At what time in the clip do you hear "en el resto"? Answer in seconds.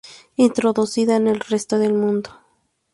1.17-1.77